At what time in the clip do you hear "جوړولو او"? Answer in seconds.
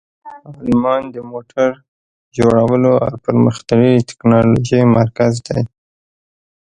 2.37-3.13